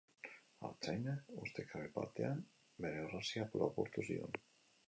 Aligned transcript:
Artzainak 0.69 1.29
ustekabe 1.43 1.91
batean 1.99 2.41
bere 2.87 3.05
orrazia 3.07 3.49
lapurtu 3.65 4.09
zion. 4.11 4.43